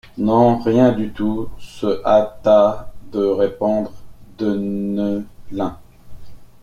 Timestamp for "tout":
1.13-1.47